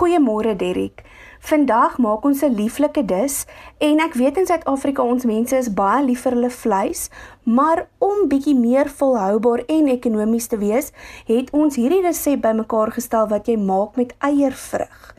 Goeiemôre 0.00 0.56
Derrick. 0.56 1.02
Vandag 1.40 1.98
maak 1.98 2.24
ons 2.24 2.42
'n 2.42 2.54
lieflike 2.56 3.04
dis 3.04 3.44
en 3.78 4.00
ek 4.00 4.14
weet 4.14 4.36
in 4.36 4.46
Suid-Afrika 4.46 5.02
ons 5.02 5.24
mense 5.24 5.56
is 5.56 5.74
baie 5.74 6.04
lief 6.04 6.22
vir 6.24 6.32
hulle 6.32 6.50
vleis, 6.50 7.10
maar 7.44 7.86
om 7.98 8.28
bietjie 8.28 8.54
meer 8.54 8.88
volhoubaar 8.88 9.62
en 9.68 9.92
ekonomies 9.92 10.46
te 10.46 10.56
wees, 10.56 10.92
het 11.26 11.50
ons 11.52 11.76
hierdie 11.76 12.00
resep 12.00 12.40
bymekaar 12.40 12.92
gestel 12.96 13.28
wat 13.28 13.46
jy 13.46 13.56
maak 13.56 13.96
met 13.96 14.16
eiervrug. 14.18 15.14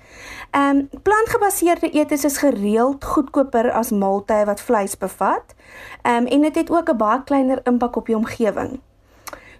Ehm 0.51 0.77
um, 0.77 0.89
plantgebaseerde 1.03 1.91
eetes 1.93 2.25
is 2.25 2.37
gereeld 2.37 3.05
goedkoper 3.05 3.71
as 3.71 3.91
maaltye 3.91 4.45
wat 4.45 4.61
vleis 4.61 4.97
bevat. 4.97 5.53
Ehm 6.01 6.15
um, 6.15 6.25
en 6.25 6.41
dit 6.41 6.55
het 6.55 6.71
ook 6.71 6.89
'n 6.89 6.97
baie 6.97 7.23
kleiner 7.23 7.59
impak 7.63 7.95
op 7.95 8.05
die 8.05 8.17
omgewing. 8.17 8.81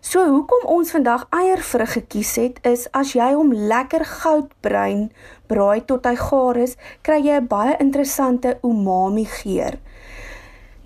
So 0.02 0.24
hoekom 0.26 0.64
ons 0.66 0.90
vandag 0.96 1.28
eiervrug 1.30 1.92
gekies 1.94 2.32
het 2.42 2.56
is 2.66 2.88
as 2.98 3.12
jy 3.14 3.28
hom 3.36 3.52
lekker 3.54 4.02
goudbruin 4.02 5.12
braai 5.46 5.84
tot 5.86 6.08
hy 6.10 6.16
gaar 6.18 6.58
is, 6.58 6.74
kry 7.06 7.20
jy 7.22 7.38
'n 7.38 7.48
baie 7.48 7.76
interessante 7.78 8.58
umami 8.66 9.26
geur. 9.26 9.78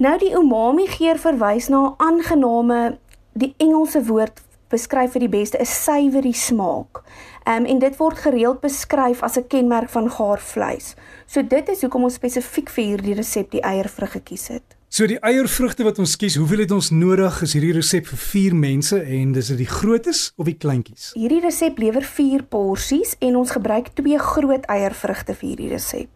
Nou 0.04 0.18
die 0.20 0.34
umami 0.36 0.88
geur 0.88 1.16
verwys 1.16 1.70
na 1.70 1.80
'n 1.88 1.96
aangename 1.98 2.98
die 3.34 3.56
Engelse 3.58 4.04
woord 4.04 4.44
beskryf 4.70 5.14
vir 5.14 5.24
die 5.24 5.36
beste 5.40 5.58
'n 5.60 5.66
savory 5.66 6.34
smaak. 6.34 7.04
Ehm 7.48 7.64
um, 7.64 7.66
en 7.66 7.80
dit 7.80 7.98
word 7.98 8.18
gereeld 8.18 8.60
beskryf 8.60 9.24
as 9.24 9.38
'n 9.38 9.48
kenmerk 9.48 9.90
van 9.90 10.10
gaar 10.10 10.40
vleis. 10.40 10.96
So 11.26 11.42
dit 11.42 11.70
is 11.70 11.82
hoekom 11.82 12.04
ons 12.04 12.20
spesifiek 12.20 12.70
vir 12.70 12.84
hierdie 12.84 13.16
resep 13.16 13.52
die 13.52 13.62
eiervrug 13.62 14.12
gekies 14.12 14.48
het. 14.48 14.75
So 14.90 15.08
die 15.10 15.18
eiervrugte 15.18 15.84
wat 15.84 15.98
ons 16.00 16.14
kies, 16.16 16.36
hoeveel 16.38 16.62
het 16.64 16.72
ons 16.72 16.92
nodig? 16.94 17.40
Is 17.42 17.56
hierdie 17.58 17.74
resep 17.74 18.06
vir 18.06 18.20
4 18.22 18.56
mense 18.56 19.00
en 19.02 19.32
dis 19.34 19.48
dit 19.52 19.58
die 19.64 19.68
grootes 19.68 20.28
of 20.38 20.46
die 20.46 20.56
kleintjies? 20.62 21.08
Hierdie 21.18 21.42
resep 21.42 21.80
lewer 21.82 22.06
4 22.06 22.44
porsies 22.54 23.16
en 23.26 23.40
ons 23.40 23.52
gebruik 23.58 23.90
2 23.98 24.20
groot 24.22 24.68
eiervrugte 24.72 25.34
vir 25.34 25.48
hierdie 25.50 25.72
resep. 25.74 26.12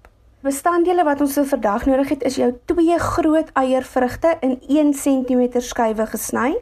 Bestanddele 0.45 1.03
wat 1.03 1.19
ons 1.25 1.33
vir 1.35 1.47
vandag 1.49 1.87
nodig 1.89 2.13
het 2.13 2.23
is 2.29 2.37
jou 2.39 2.51
2 2.71 2.99
groot 3.07 3.49
eiervrugte 3.59 4.35
in 4.45 4.59
1 4.69 4.93
cm 5.01 5.59
skywe 5.65 6.05
gesny. 6.13 6.53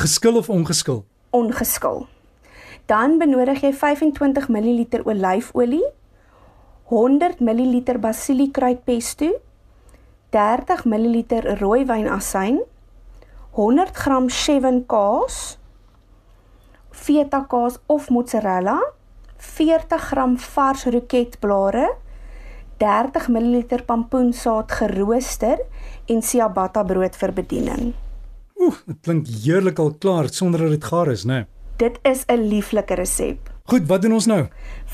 Geskil 0.00 0.40
of 0.40 0.48
ongeskil? 0.50 1.04
Ongeskil. 1.36 2.06
Dan 2.90 3.20
benodig 3.20 3.60
jy 3.62 3.70
25 3.76 4.48
ml 4.48 5.04
olyfolie, 5.04 5.84
100 6.90 7.38
ml 7.38 8.00
basiliekruidpesto, 8.02 9.30
30 10.30 10.84
ml 10.86 11.56
rooi 11.60 11.84
wynasyn, 11.86 12.60
100 13.56 13.94
gram 13.94 14.28
Chevin 14.30 14.84
kaas, 14.86 15.58
feta 16.90 17.44
kaas 17.50 17.78
of 17.86 18.10
mozzarella, 18.10 18.78
40 19.38 19.98
gram 20.10 20.36
vars 20.38 20.84
roketblare, 20.86 21.88
30 22.80 23.28
ml 23.28 23.82
pampoensaad 23.86 24.72
gerooster 24.72 25.58
en 26.08 26.22
ciabatta 26.22 26.84
brood 26.84 27.16
vir 27.16 27.32
bediening. 27.36 27.90
Oeh, 28.60 28.76
dit 28.86 29.00
klink 29.04 29.28
heerlik 29.42 29.80
al 29.80 29.94
klaar 30.00 30.28
sonder 30.32 30.64
dat 30.64 30.76
dit 30.76 30.84
gaar 30.84 31.10
is, 31.12 31.24
né? 31.24 31.42
Nee. 31.44 31.46
Dit 31.80 31.98
is 32.02 32.24
'n 32.28 32.48
lieflike 32.48 32.94
resep. 32.94 33.49
Goed, 33.70 33.86
wat 33.86 34.02
doen 34.02 34.16
ons 34.16 34.26
nou? 34.26 34.48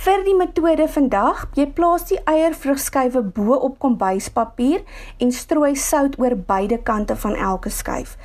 Vir 0.05 0.25
die 0.27 0.35
metode 0.37 0.85
vandag, 0.93 1.47
jy 1.57 1.65
plaas 1.79 2.03
die 2.11 2.19
eiervrugskywe 2.29 3.23
bo 3.33 3.57
op 3.57 3.79
kombuispapier 3.81 4.83
en 5.17 5.31
strooi 5.33 5.71
sout 5.81 6.19
oor 6.21 6.35
beide 6.51 6.77
kante 6.85 7.17
van 7.23 7.39
elke 7.41 7.73
skyf. 7.73 8.19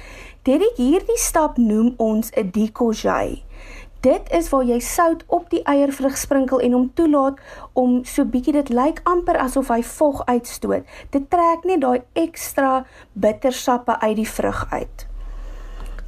Dit 0.44 0.66
hierdie 0.75 1.16
stap 1.23 1.55
noem 1.55 1.94
ons 1.95 2.33
'n 2.35 2.52
decoupage. 2.52 3.39
Dit 4.02 4.27
is 4.35 4.49
waar 4.49 4.66
jy 4.66 4.79
sout 4.79 5.23
op 5.27 5.49
die 5.49 5.63
eiervrug 5.63 6.17
sprinkel 6.17 6.59
en 6.59 6.72
hom 6.72 6.91
toelaat 6.94 7.39
om 7.73 8.03
so 8.03 8.25
bietjie 8.25 8.53
dit 8.53 8.69
lyk 8.69 8.99
amper 9.03 9.38
asof 9.38 9.69
hy 9.69 9.83
vog 9.83 10.25
uitstoot. 10.25 10.83
Dit 11.09 11.29
trek 11.29 11.63
net 11.63 11.81
daai 11.81 12.02
ekstra 12.13 12.85
bittersappe 13.13 13.99
uit 13.99 14.16
die 14.16 14.29
vrug 14.29 14.67
uit. 14.72 15.10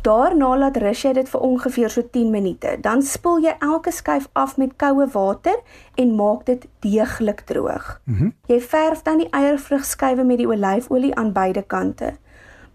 Daarna 0.03 0.57
laat 0.57 0.77
rus 0.83 1.01
jy 1.05 1.13
dit 1.15 1.29
vir 1.31 1.43
ongeveer 1.47 1.91
so 1.93 2.03
10 2.11 2.31
minute. 2.31 2.71
Dan 2.83 3.01
spoel 3.07 3.45
jy 3.45 3.53
elke 3.63 3.91
skyf 3.91 4.25
af 4.35 4.57
met 4.59 4.75
koue 4.75 5.05
water 5.13 5.61
en 5.95 6.15
maak 6.15 6.43
dit 6.45 6.65
deeglik 6.83 7.45
droog. 7.47 8.01
Mm 8.03 8.15
-hmm. 8.15 8.33
Jy 8.47 8.59
verf 8.61 9.01
dan 9.01 9.17
die 9.17 9.29
eiervrugskywe 9.29 10.23
met 10.23 10.37
die 10.37 10.47
olyfolie 10.47 11.15
aan 11.15 11.31
beide 11.31 11.61
kante. 11.61 12.13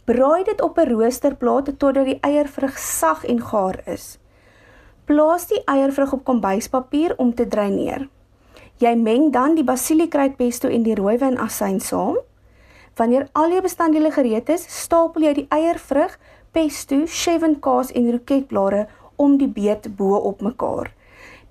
Braai 0.04 0.44
dit 0.44 0.60
op 0.60 0.78
'n 0.78 0.88
roosterplaat 0.88 1.78
totdat 1.78 2.04
die 2.04 2.18
eiervrug 2.20 2.78
sag 2.78 3.24
en 3.24 3.40
gaar 3.40 3.80
is. 3.84 4.18
Plaas 5.04 5.46
die 5.46 5.62
eiervrug 5.64 6.12
op 6.12 6.24
kombuispapier 6.24 7.14
om 7.16 7.34
te 7.34 7.48
dreineer. 7.48 8.08
Jy 8.76 8.94
meng 8.94 9.32
dan 9.32 9.54
die 9.54 9.64
basiliekruidpesto 9.64 10.68
en 10.68 10.82
die 10.82 10.94
rooiwyn 10.94 11.38
asyn 11.38 11.80
saam. 11.80 12.16
Wanneer 12.98 13.28
al 13.32 13.50
jou 13.50 13.62
bestanddele 13.62 14.10
gereed 14.10 14.48
is, 14.48 14.64
stapel 14.82 15.22
jy 15.22 15.32
die 15.34 15.46
eiervrug 15.48 16.18
pesto, 16.58 17.04
chevin 17.06 17.58
kaas 17.62 17.92
en 17.94 18.10
roketblare 18.10 18.86
om 19.16 19.36
die 19.38 19.48
beet 19.48 19.86
bo 19.98 20.18
op 20.30 20.42
mekaar. 20.42 20.90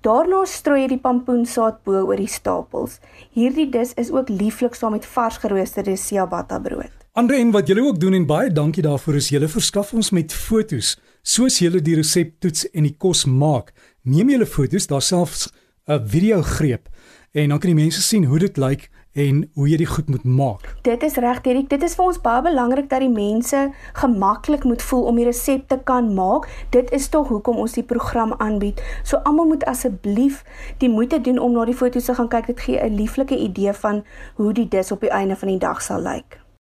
Daarna 0.04 0.44
strooi 0.46 0.82
jy 0.82 0.90
die 0.92 1.00
pampoensaad 1.02 1.80
bo 1.86 2.04
oor 2.10 2.20
die 2.20 2.30
stapels. 2.30 2.98
Hierdie 3.34 3.66
dis 3.72 3.94
is 3.98 4.12
ook 4.14 4.28
lieflik 4.30 4.76
saam 4.78 4.94
met 4.94 5.08
vars 5.08 5.40
geroosterde 5.42 5.96
ciabatta 5.98 6.60
brood. 6.62 6.92
Andre 7.18 7.40
en 7.42 7.50
wat 7.56 7.66
julle 7.66 7.82
ook 7.88 7.98
doen 7.98 8.14
en 8.14 8.28
baie 8.28 8.52
dankie 8.54 8.84
daarvoor 8.84 9.18
is 9.18 9.32
julle 9.32 9.48
verskaf 9.50 9.94
ons 9.96 10.12
met 10.14 10.32
fotos 10.32 10.94
soos 11.26 11.58
julle 11.58 11.80
die 11.82 11.96
resep 11.98 12.36
toets 12.44 12.68
en 12.70 12.86
die 12.86 12.94
kos 12.94 13.24
maak. 13.26 13.72
Neem 14.04 14.30
julle 14.30 14.46
fotos, 14.46 14.86
daar 14.92 15.02
selfs 15.02 15.48
'n 15.88 16.04
video 16.04 16.42
greep 16.42 16.88
en 17.32 17.48
dan 17.48 17.58
kan 17.58 17.74
die 17.74 17.82
mense 17.82 18.02
sien 18.02 18.24
hoe 18.24 18.38
dit 18.38 18.56
lyk 18.56 18.88
en 19.18 19.50
hoe 19.54 19.68
jy 19.68 19.76
dit 19.80 19.88
goed 19.88 20.08
moet 20.08 20.24
maak. 20.24 20.66
Dit 20.86 21.02
is 21.02 21.16
reg, 21.16 21.40
Erik. 21.42 21.68
Dit 21.68 21.82
is 21.82 21.96
vir 21.98 22.04
ons 22.04 22.20
baie 22.22 22.42
belangrik 22.44 22.88
dat 22.90 23.02
die 23.02 23.10
mense 23.10 23.64
gemaklik 23.98 24.64
moet 24.68 24.82
voel 24.82 25.08
om 25.10 25.18
die 25.18 25.26
resepte 25.26 25.80
kan 25.84 26.12
maak. 26.14 26.48
Dit 26.74 26.92
is 26.94 27.08
tog 27.08 27.28
hoekom 27.32 27.58
ons 27.58 27.74
die 27.78 27.86
program 27.86 28.34
aanbied. 28.38 28.82
So 29.02 29.22
almal 29.28 29.50
moet 29.50 29.66
asseblief 29.70 30.44
die 30.78 30.90
moeite 30.92 31.20
doen 31.20 31.38
om 31.38 31.56
na 31.56 31.66
die 31.68 31.76
foto's 31.76 32.10
te 32.10 32.14
gaan 32.14 32.30
kyk. 32.30 32.52
Dit 32.54 32.60
gee 32.60 32.78
'n 32.80 32.94
lieflike 32.94 33.36
idee 33.36 33.72
van 33.72 34.04
hoe 34.34 34.52
die 34.52 34.68
dis 34.68 34.92
op 34.92 35.00
die 35.00 35.10
einde 35.10 35.36
van 35.36 35.48
die 35.48 35.58
dag 35.58 35.82
sal 35.82 36.00
lyk. 36.02 36.47